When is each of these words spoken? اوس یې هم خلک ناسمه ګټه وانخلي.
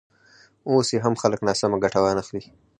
اوس 0.69 0.87
یې 0.93 0.99
هم 1.05 1.13
خلک 1.21 1.39
ناسمه 1.47 1.77
ګټه 1.83 1.99
وانخلي. 2.01 2.43